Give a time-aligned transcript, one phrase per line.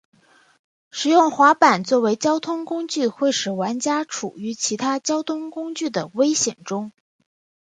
[0.89, 6.91] 使用滑板作为交通工具会使玩家处于其他交通工具的危险中。